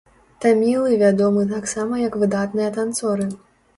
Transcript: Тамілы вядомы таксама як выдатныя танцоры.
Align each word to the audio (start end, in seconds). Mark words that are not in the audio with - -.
Тамілы 0.43 0.95
вядомы 1.03 1.43
таксама 1.53 1.93
як 2.07 2.13
выдатныя 2.23 2.75
танцоры. 2.79 3.33